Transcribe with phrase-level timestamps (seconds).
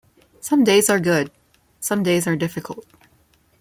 [0.39, 1.29] Some days are good,
[1.79, 2.87] somedays are difficult.